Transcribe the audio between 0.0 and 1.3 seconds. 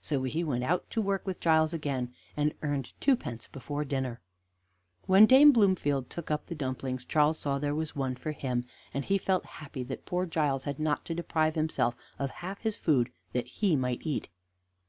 So he went out to work